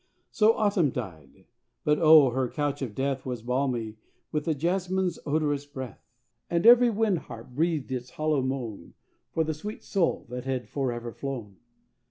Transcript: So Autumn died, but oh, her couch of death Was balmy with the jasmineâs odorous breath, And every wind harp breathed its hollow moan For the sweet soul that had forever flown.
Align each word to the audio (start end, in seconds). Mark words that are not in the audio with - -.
So 0.31 0.53
Autumn 0.55 0.89
died, 0.89 1.45
but 1.83 1.99
oh, 1.99 2.31
her 2.31 2.49
couch 2.49 2.81
of 2.81 2.95
death 2.95 3.23
Was 3.23 3.43
balmy 3.43 3.97
with 4.31 4.45
the 4.45 4.55
jasmineâs 4.55 5.19
odorous 5.27 5.67
breath, 5.67 6.03
And 6.49 6.65
every 6.65 6.89
wind 6.89 7.19
harp 7.19 7.51
breathed 7.51 7.91
its 7.91 8.09
hollow 8.09 8.41
moan 8.41 8.95
For 9.31 9.43
the 9.43 9.53
sweet 9.53 9.83
soul 9.83 10.25
that 10.29 10.43
had 10.45 10.67
forever 10.67 11.11
flown. 11.11 11.57